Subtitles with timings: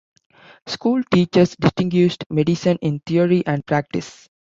[0.65, 4.27] School teachers distinguished medicine in theory and practice.